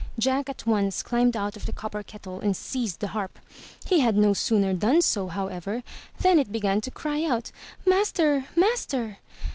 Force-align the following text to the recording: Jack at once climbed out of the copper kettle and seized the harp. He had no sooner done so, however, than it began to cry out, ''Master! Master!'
Jack 0.17 0.49
at 0.49 0.65
once 0.65 1.03
climbed 1.03 1.37
out 1.37 1.55
of 1.55 1.67
the 1.67 1.71
copper 1.71 2.01
kettle 2.01 2.39
and 2.39 2.57
seized 2.57 3.01
the 3.01 3.09
harp. 3.09 3.37
He 3.85 3.99
had 3.99 4.17
no 4.17 4.33
sooner 4.33 4.73
done 4.73 5.03
so, 5.03 5.27
however, 5.27 5.83
than 6.21 6.39
it 6.39 6.51
began 6.51 6.81
to 6.81 6.89
cry 6.89 7.23
out, 7.23 7.51
''Master! 7.85 8.47
Master!' 8.55 9.19